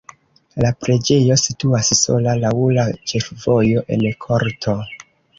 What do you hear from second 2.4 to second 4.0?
laŭ la ĉefvojo